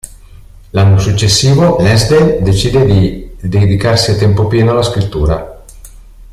[0.71, 5.63] L'anno successivo, Lansdale decide di dedicarsi a tempo pieno alla scrittura.